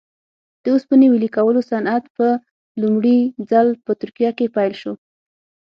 [0.63, 2.27] د اوسپنې ویلې کولو صنعت په
[2.81, 3.19] لومړي
[3.49, 4.93] ځل په ترکیه کې پیل شو.